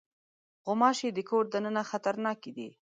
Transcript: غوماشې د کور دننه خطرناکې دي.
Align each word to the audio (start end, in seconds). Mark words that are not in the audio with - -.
غوماشې 0.65 1.09
د 1.13 1.19
کور 1.29 1.43
دننه 1.53 1.81
خطرناکې 1.89 2.51
دي. 2.57 2.69